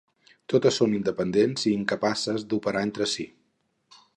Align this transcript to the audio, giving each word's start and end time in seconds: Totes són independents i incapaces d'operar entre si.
Totes 0.53 0.79
són 0.81 0.95
independents 0.99 1.65
i 1.67 1.73
incapaces 1.81 2.47
d'operar 2.55 2.85
entre 2.89 3.09
si. 3.13 3.29